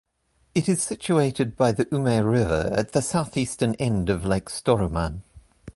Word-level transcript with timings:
It 0.55 0.67
is 0.67 0.81
situated 0.81 1.55
by 1.55 1.73
the 1.73 1.87
Ume 1.91 2.25
River, 2.25 2.71
at 2.73 2.91
the 2.93 3.03
southeastern 3.03 3.75
end 3.75 4.09
of 4.09 4.25
Lake 4.25 4.49
Storuman. 4.49 5.21